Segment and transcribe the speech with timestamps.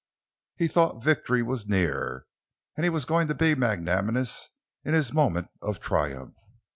[0.55, 2.25] He thought victory was near,
[2.75, 4.49] and he was going to be magnanimous
[4.83, 6.33] in his moment of triumph.